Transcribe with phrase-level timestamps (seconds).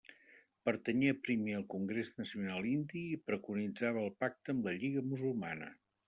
[0.67, 5.69] Pertanyé primer al Congrés Nacional Indi i preconitzava el pacte amb la Lliga Musulmana.